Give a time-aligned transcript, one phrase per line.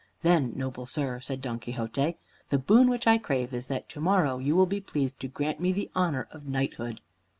[0.23, 2.17] "Then, noble sir," said Don Quixote,
[2.49, 5.59] "the boon which I crave is that to morrow you will be pleased to grant
[5.59, 7.01] me the honor of knighthood."